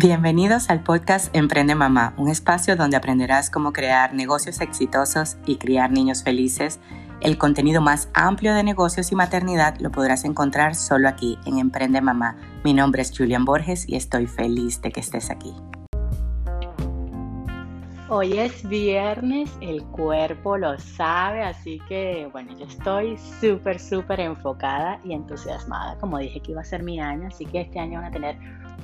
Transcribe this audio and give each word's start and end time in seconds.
Bienvenidos 0.00 0.70
al 0.70 0.84
podcast 0.84 1.34
Emprende 1.34 1.74
Mamá, 1.74 2.14
un 2.18 2.28
espacio 2.28 2.76
donde 2.76 2.96
aprenderás 2.96 3.50
cómo 3.50 3.72
crear 3.72 4.14
negocios 4.14 4.60
exitosos 4.60 5.38
y 5.44 5.56
criar 5.56 5.90
niños 5.90 6.22
felices. 6.22 6.78
El 7.20 7.36
contenido 7.36 7.80
más 7.80 8.08
amplio 8.14 8.54
de 8.54 8.62
negocios 8.62 9.10
y 9.10 9.16
maternidad 9.16 9.76
lo 9.80 9.90
podrás 9.90 10.24
encontrar 10.24 10.76
solo 10.76 11.08
aquí 11.08 11.36
en 11.46 11.58
Emprende 11.58 12.00
Mamá. 12.00 12.36
Mi 12.62 12.74
nombre 12.74 13.02
es 13.02 13.10
Julian 13.10 13.44
Borges 13.44 13.88
y 13.88 13.96
estoy 13.96 14.28
feliz 14.28 14.80
de 14.82 14.92
que 14.92 15.00
estés 15.00 15.30
aquí. 15.30 15.52
Hoy 18.08 18.38
es 18.38 18.66
viernes, 18.68 19.50
el 19.60 19.82
cuerpo 19.82 20.56
lo 20.58 20.78
sabe, 20.78 21.42
así 21.42 21.80
que 21.88 22.28
bueno, 22.30 22.56
yo 22.56 22.66
estoy 22.66 23.18
súper, 23.40 23.80
súper 23.80 24.20
enfocada 24.20 25.00
y 25.04 25.12
entusiasmada. 25.12 25.98
Como 25.98 26.18
dije 26.18 26.38
que 26.38 26.52
iba 26.52 26.60
a 26.60 26.64
ser 26.64 26.84
mi 26.84 27.00
año, 27.00 27.26
así 27.26 27.44
que 27.44 27.62
este 27.62 27.80
año 27.80 28.00
van 28.00 28.04
a 28.04 28.10
tener 28.12 28.38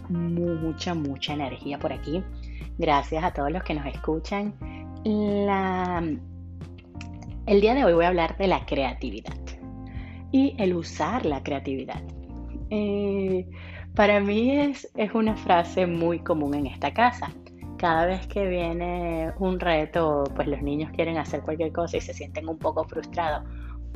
mucha, 0.09 0.95
mucha 0.95 1.35
energía 1.35 1.79
por 1.79 1.93
aquí. 1.93 2.23
Gracias 2.79 3.23
a 3.23 3.33
todos 3.33 3.51
los 3.51 3.63
que 3.63 3.75
nos 3.75 3.87
escuchan. 3.87 4.55
el 7.47 7.61
día 7.61 7.75
de 7.75 7.85
hoy 7.85 7.95
voy 7.95 8.05
a 8.05 8.09
hablar 8.09 8.37
de 8.37 8.47
la 8.47 8.65
creatividad 8.67 9.37
y 10.33 10.55
el 10.59 10.75
usar 10.75 11.27
la 11.27 11.43
creatividad. 11.43 12.03
Eh, 12.71 13.47
para 13.95 14.21
mí 14.21 14.59
es, 14.59 14.91
es 14.97 15.15
una 15.15 15.37
frase 15.37 15.87
muy 15.87 16.19
común 16.21 16.55
en 16.55 16.67
esta 16.67 16.93
casa 16.93 17.31
cada 17.85 18.07
vez 18.07 18.27
que 18.27 18.47
viene 18.49 19.33
un 19.39 19.61
reto, 19.61 20.25
pues 20.35 20.49
los 20.49 20.63
niños 20.63 20.91
quieren 20.93 21.19
hacer 21.19 21.43
cualquier 21.43 21.71
cosa 21.71 21.99
y 21.99 22.01
se 22.01 22.15
sienten 22.15 22.49
un 22.49 22.59
poco 22.59 22.85
frustrados 22.85 23.45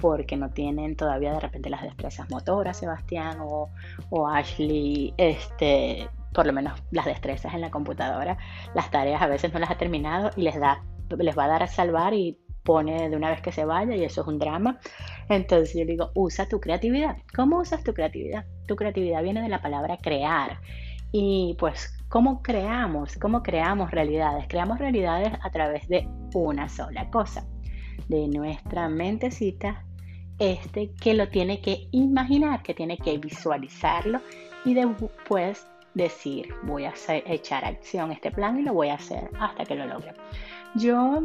porque 0.00 0.36
no 0.36 0.50
tienen 0.50 0.96
todavía 0.96 1.32
de 1.32 1.40
repente 1.40 1.70
las 1.70 1.82
destrezas 1.82 2.30
motoras, 2.30 2.76
Sebastián 2.78 3.38
o, 3.40 3.70
o 4.10 4.28
Ashley, 4.28 5.14
este, 5.16 6.08
por 6.32 6.46
lo 6.46 6.52
menos 6.52 6.80
las 6.90 7.06
destrezas 7.06 7.54
en 7.54 7.60
la 7.60 7.70
computadora, 7.70 8.38
las 8.74 8.90
tareas 8.90 9.22
a 9.22 9.26
veces 9.26 9.52
no 9.52 9.58
las 9.58 9.70
ha 9.70 9.78
terminado 9.78 10.30
y 10.36 10.42
les 10.42 10.58
da, 10.58 10.82
les 11.18 11.36
va 11.36 11.44
a 11.44 11.48
dar 11.48 11.62
a 11.62 11.66
salvar 11.66 12.14
y 12.14 12.38
pone 12.62 13.08
de 13.08 13.16
una 13.16 13.30
vez 13.30 13.40
que 13.40 13.52
se 13.52 13.64
vaya 13.64 13.96
y 13.96 14.04
eso 14.04 14.22
es 14.22 14.26
un 14.28 14.38
drama. 14.38 14.78
Entonces 15.28 15.74
yo 15.74 15.86
digo, 15.86 16.10
usa 16.14 16.48
tu 16.48 16.60
creatividad. 16.60 17.16
¿Cómo 17.34 17.58
usas 17.58 17.82
tu 17.82 17.94
creatividad? 17.94 18.44
Tu 18.66 18.76
creatividad 18.76 19.22
viene 19.22 19.42
de 19.42 19.48
la 19.48 19.62
palabra 19.62 19.96
crear. 19.96 20.60
Y 21.10 21.56
pues 21.58 21.98
¿Cómo 22.08 22.42
creamos? 22.42 23.18
¿Cómo 23.18 23.42
creamos 23.42 23.90
realidades? 23.90 24.46
Creamos 24.48 24.78
realidades 24.78 25.30
a 25.42 25.50
través 25.50 25.86
de 25.88 26.08
una 26.32 26.70
sola 26.70 27.10
cosa, 27.10 27.46
de 28.08 28.28
nuestra 28.28 28.88
mentecita, 28.88 29.84
este 30.38 30.90
que 31.00 31.14
lo 31.14 31.28
tiene 31.28 31.60
que 31.60 31.88
imaginar, 31.90 32.62
que 32.62 32.74
tiene 32.74 32.98
que 32.98 33.18
visualizarlo 33.18 34.20
y 34.64 34.74
después 34.74 35.66
decir, 35.94 36.54
voy 36.62 36.84
a 36.84 36.94
echar 37.26 37.64
acción 37.64 38.12
este 38.12 38.30
plan 38.30 38.58
y 38.58 38.62
lo 38.62 38.72
voy 38.72 38.88
a 38.88 38.94
hacer 38.94 39.30
hasta 39.40 39.64
que 39.64 39.74
lo 39.74 39.86
logre. 39.86 40.14
Yo, 40.74 41.22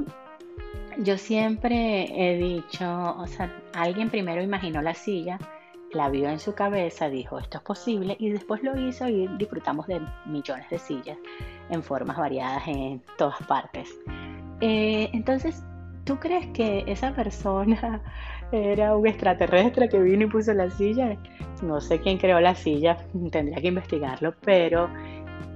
yo 0.98 1.18
siempre 1.18 2.06
he 2.12 2.38
dicho, 2.38 3.16
o 3.18 3.28
sea, 3.28 3.54
alguien 3.74 4.10
primero 4.10 4.42
imaginó 4.42 4.82
la 4.82 4.94
silla, 4.94 5.40
la 5.92 6.10
vio 6.10 6.28
en 6.30 6.40
su 6.40 6.56
cabeza, 6.56 7.10
dijo 7.10 7.38
esto 7.38 7.58
es 7.60 7.64
posible 7.64 8.16
y 8.20 8.30
después 8.30 8.64
lo 8.64 8.76
hizo 8.80 9.08
y 9.08 9.28
disfrutamos 9.38 9.86
de 9.88 10.02
millones 10.26 10.68
de 10.70 10.80
sillas 10.80 11.18
en 11.70 11.84
formas 11.84 12.18
variadas 12.18 12.68
en 12.68 13.02
todas 13.18 13.42
partes. 13.46 13.96
Eh, 14.62 15.10
entonces, 15.14 15.64
¿tú 16.04 16.20
crees 16.20 16.48
que 16.48 16.84
esa 16.88 17.14
persona 17.14 18.02
era 18.52 18.96
un 18.96 19.08
extraterrestre 19.08 19.90
que 19.90 20.00
vino 20.00 20.26
y 20.26 20.28
puso 20.28 20.54
la 20.54 20.70
silla? 20.70 21.18
No 21.62 21.80
sé 21.82 22.00
quién 22.00 22.18
creó 22.18 22.40
la 22.40 22.56
silla, 22.56 22.98
tendría 23.32 23.62
que 23.62 23.68
investigarlo, 23.68 24.34
pero 24.42 24.90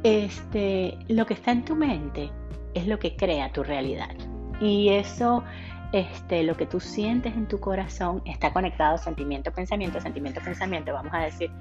este, 0.04 0.98
lo 1.08 1.26
que 1.26 1.34
está 1.34 1.52
en 1.52 1.66
tu 1.66 1.76
mente 1.76 2.30
es 2.74 2.88
lo 2.88 3.00
que 3.00 3.16
crea 3.16 3.52
tu 3.52 3.64
realidad. 3.64 4.16
Y 4.60 4.90
eso 4.90 5.44
este, 5.92 6.44
lo 6.44 6.56
que 6.58 6.66
tú 6.66 6.80
sientes 6.80 7.34
en 7.36 7.48
tu 7.48 7.60
corazón 7.60 8.22
está 8.26 8.52
conectado 8.52 8.98
sentimiento, 8.98 9.52
pensamiento, 9.52 10.02
sentimiento, 10.02 10.42
pensamiento. 10.42 10.94
Vamos 10.94 11.14
a 11.14 11.20
decir, 11.20 11.52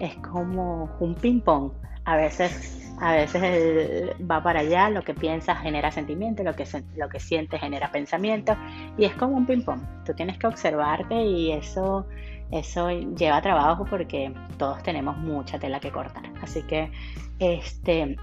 es 0.00 0.14
como 0.16 0.90
un 0.98 1.14
ping-pong. 1.14 1.72
A 2.04 2.16
veces, 2.16 2.92
a 3.00 3.12
veces 3.12 4.10
va 4.28 4.42
para 4.42 4.60
allá, 4.60 4.90
lo 4.90 5.02
que 5.02 5.14
piensas 5.14 5.60
genera 5.60 5.90
sentimiento, 5.90 6.42
lo 6.42 6.54
que, 6.54 6.66
lo 6.96 7.08
que 7.08 7.20
sientes 7.20 7.60
genera 7.60 7.90
pensamiento, 7.90 8.56
y 8.96 9.04
es 9.04 9.14
como 9.14 9.36
un 9.36 9.46
ping-pong. 9.46 9.80
Tú 10.04 10.14
tienes 10.14 10.38
que 10.38 10.46
observarte 10.46 11.14
y 11.22 11.52
eso, 11.52 12.06
eso 12.50 12.90
lleva 12.90 13.40
trabajo 13.42 13.84
porque 13.88 14.32
todos 14.58 14.82
tenemos 14.82 15.16
mucha 15.16 15.58
tela 15.58 15.80
que 15.80 15.90
cortar. 15.90 16.24
Así 16.42 16.62
que, 16.62 16.90
este, 17.38 18.16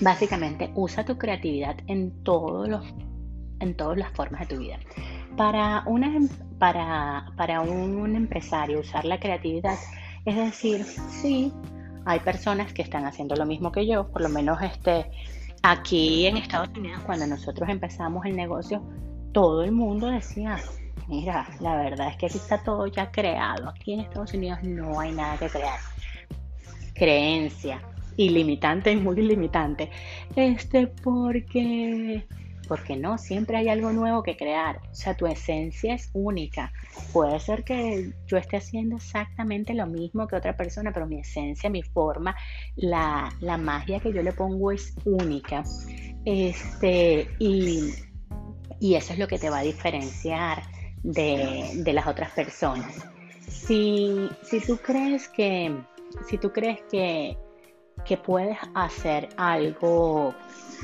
básicamente, 0.00 0.70
usa 0.74 1.04
tu 1.04 1.18
creatividad 1.18 1.76
en 1.86 2.22
todos 2.22 2.68
los 2.68 2.84
en 3.60 3.74
todas 3.74 3.96
las 3.96 4.10
formas 4.12 4.40
de 4.48 4.56
tu 4.56 4.60
vida. 4.60 4.78
Para, 5.36 5.84
una, 5.86 6.06
em, 6.14 6.28
para, 6.58 7.32
para 7.36 7.60
un 7.60 8.16
empresario 8.16 8.80
usar 8.80 9.04
la 9.04 9.20
creatividad 9.20 9.78
es 10.24 10.36
decir, 10.36 10.84
sí, 10.84 11.52
hay 12.04 12.20
personas 12.20 12.72
que 12.72 12.82
están 12.82 13.06
haciendo 13.06 13.36
lo 13.36 13.46
mismo 13.46 13.72
que 13.72 13.86
yo, 13.86 14.08
por 14.10 14.22
lo 14.22 14.28
menos 14.28 14.60
este, 14.62 15.10
aquí 15.62 16.26
en 16.26 16.36
Estados 16.36 16.68
Unidos 16.76 17.00
cuando 17.06 17.26
nosotros 17.26 17.68
empezamos 17.68 18.26
el 18.26 18.36
negocio, 18.36 18.82
todo 19.32 19.62
el 19.62 19.72
mundo 19.72 20.08
decía, 20.08 20.58
mira, 21.08 21.48
la 21.60 21.76
verdad 21.76 22.08
es 22.08 22.16
que 22.16 22.26
aquí 22.26 22.36
está 22.36 22.62
todo 22.62 22.86
ya 22.86 23.10
creado, 23.10 23.68
aquí 23.68 23.94
en 23.94 24.00
Estados 24.00 24.34
Unidos 24.34 24.58
no 24.62 25.00
hay 25.00 25.12
nada 25.12 25.38
que 25.38 25.48
crear. 25.48 25.78
Creencia 26.94 27.80
ilimitante 28.16 28.92
y 28.92 28.96
muy 28.96 29.18
ilimitante. 29.18 29.90
Este, 30.36 30.86
porque 30.86 32.26
porque 32.70 32.94
no, 32.96 33.18
siempre 33.18 33.56
hay 33.56 33.68
algo 33.68 33.90
nuevo 33.90 34.22
que 34.22 34.36
crear. 34.36 34.80
O 34.92 34.94
sea, 34.94 35.16
tu 35.16 35.26
esencia 35.26 35.92
es 35.92 36.08
única. 36.12 36.72
Puede 37.12 37.40
ser 37.40 37.64
que 37.64 38.12
yo 38.28 38.36
esté 38.36 38.58
haciendo 38.58 38.94
exactamente 38.94 39.74
lo 39.74 39.88
mismo 39.88 40.28
que 40.28 40.36
otra 40.36 40.56
persona, 40.56 40.92
pero 40.92 41.08
mi 41.08 41.18
esencia, 41.18 41.68
mi 41.68 41.82
forma, 41.82 42.36
la, 42.76 43.32
magia 43.58 43.98
que 43.98 44.12
yo 44.12 44.22
le 44.22 44.32
pongo 44.32 44.70
es 44.70 44.94
única. 45.04 45.64
Este, 46.24 47.26
y, 47.40 47.92
eso 48.80 49.14
es 49.14 49.18
lo 49.18 49.26
que 49.26 49.40
te 49.40 49.50
va 49.50 49.58
a 49.58 49.62
diferenciar 49.62 50.62
de, 51.02 51.82
las 51.92 52.06
otras 52.06 52.30
personas. 52.30 53.04
Si, 53.48 54.28
si, 54.44 54.60
tú 54.60 54.76
crees 54.76 55.26
que, 55.26 55.76
si 56.28 56.38
tú 56.38 56.52
crees 56.52 56.78
que, 56.88 57.36
que 58.04 58.16
puedes 58.16 58.58
hacer 58.76 59.28
algo, 59.36 60.32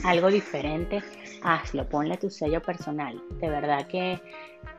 algo 0.02 0.32
diferente, 0.32 1.00
hazlo, 1.42 1.88
ponle 1.88 2.16
tu 2.16 2.30
sello 2.30 2.60
personal. 2.62 3.20
De 3.40 3.48
verdad 3.48 3.86
que 3.86 4.20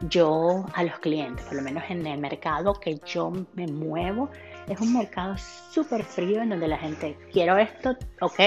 yo 0.09 0.65
a 0.73 0.83
los 0.83 0.99
clientes, 0.99 1.45
por 1.45 1.55
lo 1.55 1.61
menos 1.61 1.83
en 1.89 2.05
el 2.05 2.19
mercado 2.19 2.73
que 2.73 2.99
yo 3.05 3.31
me 3.53 3.67
muevo, 3.67 4.29
es 4.67 4.79
un 4.81 4.93
mercado 4.93 5.35
súper 5.37 6.03
frío 6.03 6.41
en 6.41 6.49
donde 6.49 6.67
la 6.67 6.77
gente, 6.77 7.17
quiero 7.31 7.57
esto, 7.57 7.95
ok, 8.21 8.39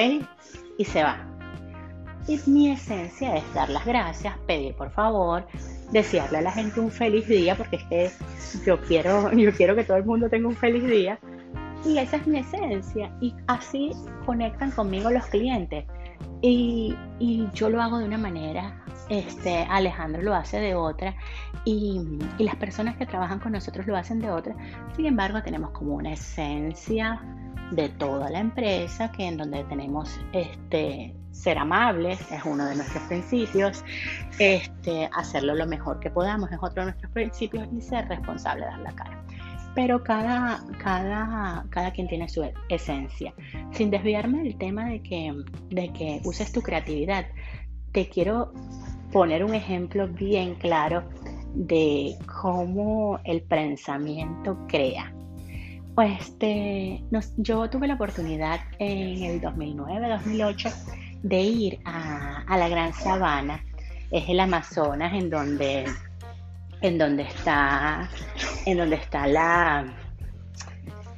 y 0.79 0.85
se 0.85 1.03
va. 1.03 1.27
Y 2.27 2.39
mi 2.47 2.71
esencia 2.71 3.37
es 3.37 3.55
dar 3.55 3.71
las 3.71 3.85
gracias, 3.85 4.37
pedir 4.47 4.75
por 4.75 4.91
favor, 4.91 5.47
desearle 5.91 6.39
a 6.39 6.43
la 6.43 6.53
gente 6.53 6.81
un 6.81 6.91
feliz 6.91 7.27
día, 7.27 7.57
porque 7.57 7.77
es 7.77 7.85
que 7.85 8.11
yo 8.67 8.81
quiero, 8.83 9.33
yo 9.37 9.53
quiero 9.53 9.75
que 9.75 9.85
todo 9.85 9.97
el 9.97 10.05
mundo 10.05 10.29
tenga 10.29 10.49
un 10.49 10.57
feliz 10.57 10.85
día. 10.87 11.19
Y 11.85 11.97
esa 11.97 12.17
es 12.17 12.27
mi 12.27 12.39
esencia. 12.39 13.11
Y 13.23 13.35
así 13.47 13.93
conectan 14.27 14.71
conmigo 14.71 15.11
los 15.11 15.25
clientes. 15.27 15.87
Y, 16.43 16.97
yo 17.53 17.69
lo 17.69 17.83
hago 17.83 17.99
de 17.99 18.07
una 18.07 18.19
manera, 18.19 18.83
este, 19.09 19.65
Alejandro 19.69 20.23
lo 20.23 20.35
hace 20.35 20.59
de 20.59 20.75
otra 20.75 21.15
y, 21.65 22.19
las 22.39 22.57
personas 22.57 22.97
que 22.97 23.07
trabajan 23.07 23.41
con 23.41 23.53
nosotros 23.53 23.87
lo 23.87 23.97
hacen 23.97 24.21
de 24.21 24.31
otra. 24.31 24.55
Sin 24.97 25.07
embargo, 25.07 25.43
tenemos 25.43 25.71
como 25.71 25.95
una 25.95 26.13
esencia 26.13 27.21
de 27.73 27.89
toda 27.89 28.31
la 28.31 28.41
empresa 28.41 29.13
que 29.13 29.27
en 29.27 29.37
donde 29.37 29.63
tenemos 29.65 30.19
este, 30.33 31.15
ser 31.31 31.59
amables, 31.59 32.21
es 32.33 32.45
uno 32.45 32.67
de 32.67 32.75
nuestros 32.75 33.03
principios, 33.05 33.85
este, 34.39 35.09
hacerlo 35.15 35.55
lo 35.55 35.67
mejor 35.67 36.01
que 36.01 36.11
podamos 36.11 36.51
es 36.51 36.59
otro 36.61 36.83
de 36.83 36.87
nuestros 36.87 37.13
principios 37.13 37.69
y 37.73 37.81
ser 37.81 38.09
responsable 38.09 38.65
dar 38.65 38.79
la 38.81 38.93
cara 38.93 39.21
pero 39.75 40.03
cada, 40.03 40.65
cada, 40.79 41.65
cada 41.71 41.91
quien 41.93 42.09
tiene 42.09 42.29
su 42.29 42.49
esencia. 42.69 43.33
Sin 43.73 43.91
desviarme 43.91 44.43
del 44.43 44.57
tema 44.57 44.87
de 44.87 45.01
que, 45.03 45.35
de 45.71 45.93
que 45.93 46.21
uses 46.25 46.53
tu 46.53 46.61
creatividad, 46.61 47.27
te 47.93 48.09
quiero 48.09 48.53
poner 49.13 49.45
un 49.45 49.55
ejemplo 49.55 50.09
bien 50.09 50.55
claro 50.55 51.05
de 51.55 52.17
cómo 52.41 53.19
el 53.25 53.43
pensamiento 53.43 54.59
crea. 54.69 55.13
Este, 55.99 57.05
yo 57.37 57.69
tuve 57.69 57.87
la 57.87 57.95
oportunidad 57.95 58.61
en 58.79 59.23
el 59.23 59.41
2009-2008 59.43 60.73
de 61.23 61.41
ir 61.41 61.81
a, 61.85 62.43
a 62.47 62.57
la 62.57 62.69
Gran 62.69 62.95
Sabana, 62.95 63.63
es 64.11 64.29
el 64.29 64.41
Amazonas, 64.41 65.13
en 65.13 65.29
donde 65.29 65.85
en 66.83 66.99
donde 66.99 67.25
está, 67.25 68.09
en 68.67 68.79
donde 68.79 68.97
está 68.97 69.27
la, 69.27 69.95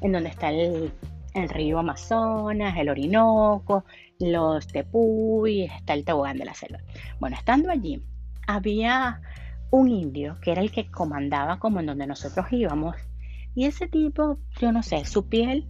en 0.01 0.13
donde 0.13 0.31
está 0.31 0.51
el, 0.51 0.93
el 1.35 1.49
río 1.49 1.79
Amazonas, 1.79 2.77
el 2.77 2.89
Orinoco, 2.89 3.85
los 4.19 4.67
Tepuy, 4.67 5.65
está 5.65 5.95
el 5.95 6.05
tobogán 6.05 6.39
de 6.39 6.45
la 6.45 6.55
selva. 6.55 6.81
Bueno, 7.21 7.37
estando 7.37 7.71
allí, 7.71 8.03
había 8.47 9.21
un 9.71 9.89
indio 9.89 10.39
que 10.43 10.53
era 10.53 10.61
el 10.61 10.71
que 10.71 10.91
comandaba 10.91 11.59
como 11.59 11.81
en 11.81 11.87
donde 11.87 12.07
nosotros 12.07 12.47
íbamos. 12.51 12.97
Y 13.55 13.67
ese 13.67 13.87
tipo, 13.87 14.39
yo 14.61 14.73
no 14.73 14.83
sé, 14.83 15.05
su 15.05 15.29
piel, 15.29 15.67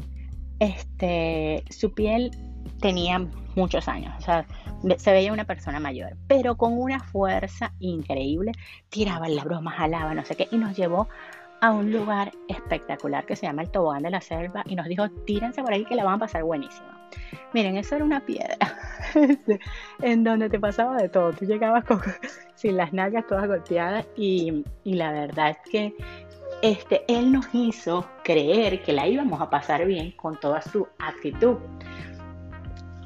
este, 0.59 1.65
su 1.71 1.95
piel 1.95 2.31
tenía 2.81 3.27
muchos 3.55 3.89
años, 3.89 4.15
o 4.19 4.21
sea, 4.23 4.47
se 4.97 5.13
veía 5.13 5.33
una 5.33 5.45
persona 5.45 5.79
mayor, 5.79 6.17
pero 6.27 6.57
con 6.57 6.79
una 6.79 7.01
fuerza 7.01 7.73
increíble, 7.79 8.53
tiraba 8.89 9.29
la 9.29 9.45
broma, 9.45 9.71
jalaba, 9.71 10.15
no 10.15 10.25
sé 10.25 10.37
qué, 10.37 10.49
y 10.51 10.59
nos 10.59 10.77
llevó 10.77 11.09
a 11.63 11.71
un 11.71 11.93
lugar 11.93 12.33
espectacular 12.49 13.25
que 13.25 13.37
se 13.37 13.47
llama 13.47 13.63
el 13.63 13.71
Tobogán 13.71 14.03
de 14.03 14.11
la 14.11 14.21
Selva 14.21 14.65
y 14.67 14.75
nos 14.75 14.87
dijo, 14.87 15.09
tírense 15.25 15.63
por 15.63 15.73
ahí 15.73 15.85
que 15.85 15.95
la 15.95 16.05
van 16.05 16.15
a 16.15 16.19
pasar 16.19 16.43
buenísimo. 16.43 16.89
Miren, 17.53 17.77
eso 17.77 17.95
era 17.95 18.05
una 18.05 18.25
piedra 18.25 18.57
en 20.03 20.25
donde 20.25 20.51
te 20.51 20.59
pasaba 20.59 20.97
de 20.97 21.09
todo. 21.09 21.33
Tú 21.33 21.45
llegabas 21.45 21.85
con, 21.85 22.01
sin 22.57 22.77
las 22.77 22.93
nalgas 22.93 23.29
todas 23.29 23.47
golpeadas 23.47 24.07
y, 24.17 24.65
y 24.83 24.95
la 24.95 25.13
verdad 25.13 25.51
es 25.51 25.71
que 25.71 25.95
este, 26.63 27.05
él 27.07 27.31
nos 27.31 27.47
hizo 27.53 28.09
creer 28.25 28.83
que 28.83 28.93
la 28.93 29.07
íbamos 29.07 29.41
a 29.41 29.49
pasar 29.49 29.85
bien 29.85 30.13
con 30.13 30.41
toda 30.41 30.63
su 30.63 30.89
actitud 30.99 31.59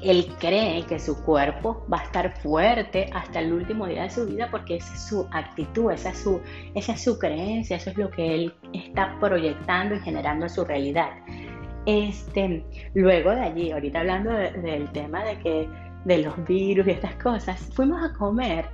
él 0.01 0.27
cree 0.39 0.85
que 0.85 0.99
su 0.99 1.23
cuerpo 1.23 1.85
va 1.91 1.99
a 1.99 2.03
estar 2.03 2.37
fuerte 2.41 3.09
hasta 3.13 3.39
el 3.39 3.51
último 3.51 3.87
día 3.87 4.03
de 4.03 4.09
su 4.09 4.25
vida 4.27 4.47
porque 4.51 4.75
esa 4.77 4.93
es 4.93 5.01
su 5.01 5.27
actitud, 5.31 5.91
esa 5.91 6.09
es 6.09 6.19
su, 6.19 6.39
esa 6.75 6.93
es 6.93 7.03
su 7.03 7.17
creencia, 7.17 7.77
eso 7.77 7.89
es 7.89 7.97
lo 7.97 8.09
que 8.11 8.35
él 8.35 8.53
está 8.73 9.17
proyectando 9.19 9.95
y 9.95 9.99
generando 9.99 10.45
en 10.45 10.49
su 10.49 10.63
realidad. 10.65 11.09
Este, 11.85 12.63
luego 12.93 13.31
de 13.31 13.41
allí, 13.41 13.71
ahorita 13.71 14.01
hablando 14.01 14.31
del 14.31 14.91
tema 14.91 15.23
de 15.23 15.39
que 15.39 15.69
de 16.05 16.17
los 16.19 16.45
virus 16.45 16.87
y 16.87 16.91
estas 16.91 17.15
cosas, 17.15 17.59
fuimos 17.73 18.01
a 18.03 18.13
comer 18.13 18.65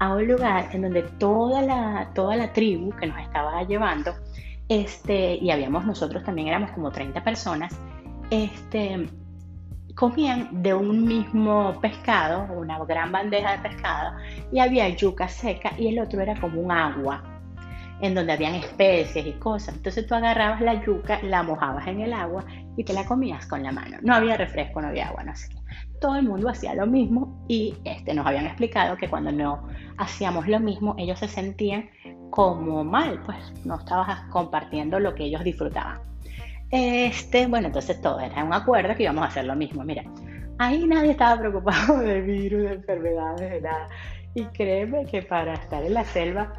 a 0.00 0.14
un 0.14 0.26
lugar 0.26 0.68
en 0.72 0.82
donde 0.82 1.02
toda 1.18 1.62
la, 1.62 2.10
toda 2.14 2.36
la 2.36 2.52
tribu 2.52 2.90
que 2.96 3.06
nos 3.06 3.18
estaba 3.20 3.62
llevando, 3.62 4.12
este, 4.68 5.36
y 5.36 5.50
habíamos 5.50 5.84
nosotros 5.86 6.24
también 6.24 6.48
éramos 6.48 6.72
como 6.72 6.90
30 6.90 7.22
personas, 7.22 7.78
este, 8.30 9.08
comían 9.94 10.62
de 10.62 10.74
un 10.74 11.04
mismo 11.04 11.78
pescado, 11.80 12.52
una 12.52 12.78
gran 12.84 13.12
bandeja 13.12 13.52
de 13.52 13.68
pescado, 13.68 14.16
y 14.52 14.58
había 14.58 14.88
yuca 14.88 15.28
seca 15.28 15.72
y 15.78 15.88
el 15.88 16.00
otro 16.00 16.20
era 16.20 16.38
como 16.40 16.60
un 16.60 16.72
agua, 16.72 17.22
en 18.00 18.14
donde 18.14 18.32
habían 18.32 18.54
especies 18.54 19.26
y 19.26 19.32
cosas. 19.32 19.76
Entonces 19.76 20.06
tú 20.06 20.14
agarrabas 20.14 20.60
la 20.60 20.84
yuca, 20.84 21.20
la 21.22 21.42
mojabas 21.42 21.86
en 21.86 22.00
el 22.00 22.12
agua 22.12 22.44
y 22.76 22.84
te 22.84 22.92
la 22.92 23.06
comías 23.06 23.46
con 23.46 23.62
la 23.62 23.72
mano. 23.72 23.98
No 24.02 24.14
había 24.14 24.36
refresco, 24.36 24.80
no 24.82 24.88
había 24.88 25.08
agua, 25.08 25.24
no 25.24 25.34
sé 25.36 25.48
qué. 25.48 25.58
Todo 26.00 26.16
el 26.16 26.28
mundo 26.28 26.48
hacía 26.48 26.74
lo 26.74 26.86
mismo 26.86 27.44
y 27.48 27.74
este, 27.84 28.14
nos 28.14 28.26
habían 28.26 28.46
explicado 28.46 28.96
que 28.96 29.08
cuando 29.08 29.32
no 29.32 29.68
hacíamos 29.96 30.48
lo 30.48 30.60
mismo, 30.60 30.94
ellos 30.98 31.20
se 31.20 31.28
sentían 31.28 31.88
como 32.30 32.82
mal, 32.84 33.22
pues 33.24 33.38
no 33.64 33.76
estabas 33.76 34.20
compartiendo 34.30 34.98
lo 34.98 35.14
que 35.14 35.24
ellos 35.24 35.44
disfrutaban. 35.44 36.00
Este, 36.76 37.46
bueno, 37.46 37.68
entonces 37.68 38.00
todo 38.00 38.18
era 38.18 38.42
un 38.42 38.52
acuerdo 38.52 38.96
que 38.96 39.04
íbamos 39.04 39.22
a 39.22 39.28
hacer 39.28 39.44
lo 39.44 39.54
mismo. 39.54 39.84
Mira, 39.84 40.02
ahí 40.58 40.84
nadie 40.84 41.12
estaba 41.12 41.38
preocupado 41.38 41.98
de 42.00 42.20
virus, 42.20 42.62
de 42.62 42.72
enfermedades, 42.74 43.48
de 43.48 43.60
nada. 43.60 43.86
Y 44.34 44.44
créeme 44.46 45.06
que 45.06 45.22
para 45.22 45.54
estar 45.54 45.84
en 45.84 45.94
la 45.94 46.04
selva 46.04 46.52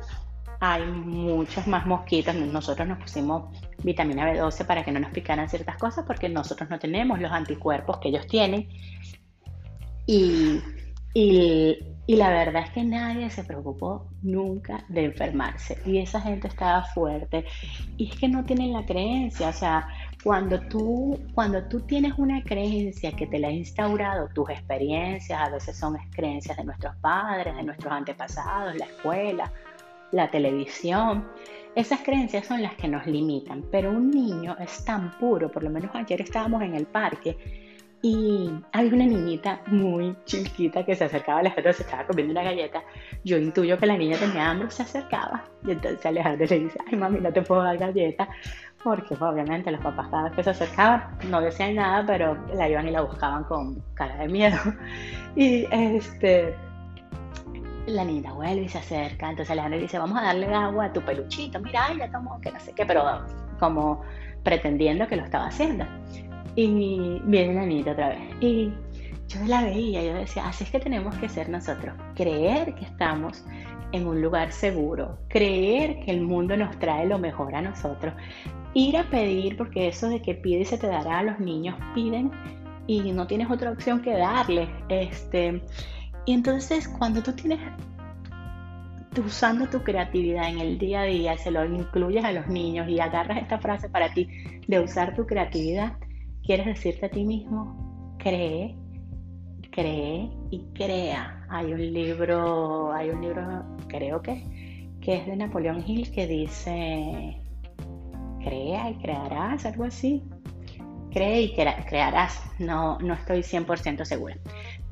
hay 0.62 0.86
muchos 0.86 1.68
más 1.68 1.86
mosquitos. 1.86 2.34
Nosotros 2.34 2.88
nos 2.88 3.00
pusimos 3.00 3.52
vitamina 3.84 4.32
B12 4.32 4.66
para 4.66 4.86
que 4.86 4.94
no 4.94 5.02
nos 5.02 5.12
picaran 5.12 5.50
ciertas 5.50 5.76
cosas 5.76 6.06
porque 6.08 6.30
nosotros 6.30 6.70
no 6.70 6.80
tenemos 6.80 7.20
los 7.20 7.34
anticuerpos 7.34 7.98
que 7.98 8.08
ellos 8.08 8.26
tienen. 8.28 8.70
Y, 10.08 10.62
y, 11.14 11.78
y, 12.08 12.16
la 12.16 12.30
verdad 12.30 12.64
es 12.68 12.70
que 12.72 12.84
nadie 12.84 13.30
se 13.30 13.44
preocupó 13.44 14.08
nunca 14.22 14.86
de 14.88 15.06
enfermarse. 15.06 15.78
Y 15.86 15.98
esa 15.98 16.22
gente 16.22 16.48
estaba 16.48 16.84
fuerte. 16.86 17.46
Y 17.98 18.10
es 18.10 18.16
que 18.16 18.30
no 18.30 18.46
tienen 18.46 18.72
la 18.72 18.86
creencia. 18.86 19.50
O 19.50 19.54
sea, 19.54 19.88
cuando 20.26 20.60
tú, 20.60 21.20
cuando 21.36 21.62
tú 21.66 21.82
tienes 21.82 22.14
una 22.18 22.44
creencia 22.44 23.12
que 23.12 23.28
te 23.28 23.38
la 23.38 23.50
ha 23.50 23.52
instaurado, 23.52 24.28
tus 24.34 24.50
experiencias, 24.50 25.40
a 25.40 25.52
veces 25.52 25.78
son 25.78 25.96
creencias 26.16 26.58
de 26.58 26.64
nuestros 26.64 26.96
padres, 26.96 27.56
de 27.56 27.62
nuestros 27.62 27.94
antepasados, 27.94 28.76
la 28.76 28.86
escuela, 28.86 29.54
la 30.12 30.32
televisión, 30.32 31.28
esas 31.76 32.00
creencias 32.02 32.48
son 32.48 32.64
las 32.64 32.74
que 32.74 32.88
nos 32.88 33.06
limitan, 33.06 33.66
pero 33.72 33.92
un 33.92 34.10
niño 34.10 34.58
es 34.60 34.84
tan 34.84 35.16
puro, 35.20 35.52
por 35.52 35.62
lo 35.62 35.70
menos 35.70 35.92
ayer 35.94 36.20
estábamos 36.22 36.64
en 36.64 36.74
el 36.74 36.88
parque 36.88 37.38
y 38.02 38.52
había 38.72 38.94
una 38.94 39.06
niñita 39.06 39.62
muy 39.68 40.16
chiquita 40.26 40.84
que 40.86 40.96
se 40.96 41.04
acercaba 41.04 41.38
a 41.38 41.42
Alejandro, 41.42 41.74
se 41.74 41.84
estaba 41.84 42.06
comiendo 42.06 42.34
una 42.34 42.44
galleta. 42.44 42.84
Yo 43.24 43.38
intuyo 43.38 43.80
que 43.80 43.88
la 43.88 43.98
niña 43.98 44.18
tenía 44.18 44.52
hambre, 44.52 44.70
se 44.70 44.84
acercaba. 44.84 45.44
Y 45.66 45.72
entonces 45.72 46.06
Alejandro 46.06 46.46
le 46.48 46.60
dice, 46.60 46.80
ay 46.86 46.98
mami, 46.98 47.20
no 47.20 47.34
te 47.34 47.42
puedo 47.42 47.64
dar 47.64 47.78
galleta 47.78 48.28
porque 48.86 49.16
obviamente 49.20 49.72
los 49.72 49.82
papás 49.82 50.08
cada 50.10 50.26
vez 50.26 50.34
que 50.34 50.44
se 50.44 50.52
acercaban 50.52 51.18
no 51.28 51.42
decían 51.42 51.74
nada, 51.74 52.06
pero 52.06 52.38
la 52.54 52.70
iban 52.70 52.88
y 52.88 52.92
la 52.92 53.02
buscaban 53.02 53.44
con 53.46 53.82
cara 53.96 54.16
de 54.18 54.28
miedo. 54.28 54.58
Y 55.36 55.66
este, 55.70 56.56
la 57.88 58.06
niña 58.06 58.32
vuelve 58.32 58.62
y 58.62 58.70
se 58.70 58.78
acerca, 58.78 59.30
entonces 59.30 59.52
Alejandro 59.52 59.82
dice, 59.82 60.00
vamos 60.00 60.18
a 60.18 60.28
darle 60.28 60.54
agua 60.54 60.86
a 60.86 60.94
tu 60.94 61.02
peluchito, 61.02 61.60
mira, 61.60 61.94
ya 61.98 62.10
tomó, 62.10 62.40
que 62.40 62.54
no 62.54 62.60
sé 62.62 62.72
qué, 62.72 62.86
pero 62.86 63.04
como 63.60 64.02
pretendiendo 64.44 65.08
que 65.08 65.18
lo 65.18 65.24
estaba 65.24 65.48
haciendo. 65.48 65.84
Y 66.56 67.20
viene 67.26 67.54
la 67.56 67.66
niña 67.66 67.92
otra 67.92 68.10
vez. 68.10 68.20
Y 68.40 68.72
yo 69.28 69.40
la 69.46 69.64
veía, 69.64 70.04
yo 70.04 70.14
decía, 70.14 70.48
así 70.48 70.64
es 70.64 70.72
que 70.72 70.80
tenemos 70.80 71.16
que 71.16 71.30
ser 71.30 71.50
nosotros, 71.50 71.96
creer 72.16 72.76
que 72.76 72.86
estamos 72.86 73.46
en 73.92 74.08
un 74.08 74.22
lugar 74.22 74.52
seguro, 74.52 75.20
creer 75.30 76.00
que 76.02 76.12
el 76.12 76.22
mundo 76.22 76.56
nos 76.58 76.78
trae 76.80 77.06
lo 77.08 77.18
mejor 77.18 77.56
a 77.56 77.62
nosotros, 77.62 78.14
ir 78.74 78.98
a 78.98 79.10
pedir, 79.10 79.58
porque 79.58 79.88
eso 79.88 80.10
de 80.10 80.22
que 80.22 80.36
pide 80.36 80.62
y 80.62 80.66
se 80.66 80.78
te 80.78 80.88
dará 80.88 81.20
a 81.20 81.24
los 81.24 81.40
niños, 81.40 81.76
piden 81.94 82.32
y 82.88 83.12
no 83.12 83.26
tienes 83.26 83.50
otra 83.50 83.72
opción 83.72 84.02
que 84.02 84.12
darle. 84.12 84.70
Este, 84.90 85.62
y 86.26 86.34
entonces 86.34 86.88
cuando 86.88 87.24
tú 87.24 87.34
tienes 87.34 87.60
usando 89.20 89.68
tu 89.70 89.82
creatividad 89.82 90.50
en 90.50 90.60
el 90.60 90.78
día 90.78 91.02
a 91.02 91.06
día, 91.06 91.38
se 91.38 91.52
lo 91.52 91.64
incluyes 91.66 92.24
a 92.26 92.34
los 92.34 92.48
niños 92.48 92.90
y 92.90 93.00
agarras 93.00 93.38
esta 93.38 93.60
frase 93.60 93.90
para 93.90 94.14
ti 94.14 94.28
de 94.68 94.80
usar 94.80 95.16
tu 95.16 95.26
creatividad, 95.26 95.94
quieres 96.44 96.66
decirte 96.66 97.06
a 97.06 97.10
ti 97.10 97.24
mismo, 97.24 98.18
cree, 98.20 98.76
cree 99.76 100.32
y 100.50 100.60
crea. 100.74 101.46
Hay 101.50 101.74
un 101.74 101.94
libro, 101.94 102.94
hay 102.94 103.10
un 103.10 103.22
libro, 103.22 103.66
creo 103.90 104.22
que, 104.22 104.90
que 105.02 105.18
es 105.18 105.28
de 105.28 105.36
Napoleón 105.36 105.84
Hill 105.86 106.10
que 106.12 106.26
dice 106.26 107.42
crea 108.44 108.92
y 108.92 108.96
crearás, 108.96 109.66
algo 109.66 109.84
así. 109.84 110.24
Cree 111.12 111.42
y 111.42 111.54
crearás, 111.54 112.42
no, 112.60 112.98
no 113.00 113.14
estoy 113.16 113.40
100% 113.40 114.06
segura. 114.06 114.38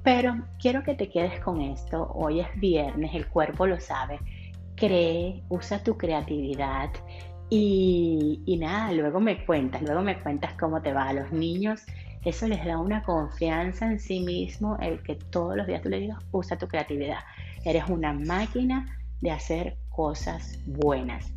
Pero 0.04 0.36
quiero 0.60 0.84
que 0.84 0.96
te 0.96 1.10
quedes 1.10 1.40
con 1.40 1.62
esto. 1.62 2.12
Hoy 2.14 2.42
es 2.42 2.48
viernes, 2.56 3.14
el 3.14 3.28
cuerpo 3.28 3.66
lo 3.66 3.80
sabe. 3.80 4.20
Cree, 4.76 5.44
usa 5.50 5.84
tu 5.84 5.98
creatividad 5.98 6.90
y, 7.50 8.42
y, 8.46 8.58
nada, 8.58 8.92
luego 8.92 9.20
me 9.20 9.46
cuentas, 9.46 9.82
luego 9.84 10.02
me 10.02 10.20
cuentas 10.20 10.54
cómo 10.60 10.82
te 10.82 10.92
va 10.92 11.10
a 11.10 11.14
los 11.14 11.32
niños. 11.32 11.82
Eso 12.26 12.48
les 12.48 12.64
da 12.64 12.78
una 12.78 13.04
confianza 13.04 13.86
en 13.86 14.00
sí 14.00 14.22
mismo, 14.22 14.78
el 14.80 15.04
que 15.04 15.16
todos 15.16 15.58
los 15.58 15.68
días 15.68 15.82
tú 15.82 15.90
le 15.90 16.00
digas, 16.00 16.20
usa 16.32 16.58
tu 16.58 16.68
creatividad. 16.68 17.20
Eres 17.66 17.90
una 17.90 18.14
máquina 18.14 18.98
de 19.22 19.32
hacer 19.32 19.78
cosas 19.90 20.60
buenas. 20.66 21.34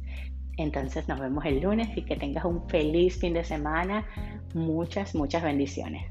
Entonces 0.56 1.08
nos 1.08 1.20
vemos 1.20 1.44
el 1.44 1.60
lunes 1.60 1.88
y 1.96 2.02
que 2.02 2.16
tengas 2.16 2.44
un 2.44 2.68
feliz 2.68 3.18
fin 3.18 3.34
de 3.34 3.44
semana. 3.44 4.06
Muchas, 4.54 5.14
muchas 5.14 5.42
bendiciones. 5.42 6.04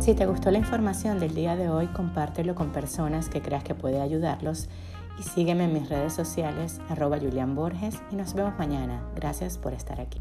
Si 0.00 0.14
te 0.14 0.26
gustó 0.26 0.50
la 0.50 0.58
información 0.58 1.18
del 1.18 1.34
día 1.34 1.56
de 1.56 1.68
hoy, 1.68 1.86
compártelo 1.88 2.54
con 2.54 2.70
personas 2.70 3.28
que 3.28 3.40
creas 3.40 3.64
que 3.64 3.74
puede 3.74 4.00
ayudarlos 4.00 4.68
y 5.18 5.22
sígueme 5.22 5.64
en 5.64 5.72
mis 5.72 5.88
redes 5.88 6.12
sociales 6.12 6.80
arroba 6.88 7.18
Julian 7.18 7.54
Borges 7.54 8.00
y 8.10 8.16
nos 8.16 8.34
vemos 8.34 8.56
mañana. 8.58 9.02
Gracias 9.16 9.58
por 9.58 9.72
estar 9.72 10.00
aquí. 10.00 10.20